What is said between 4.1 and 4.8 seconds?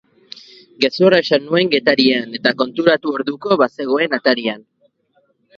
atarian.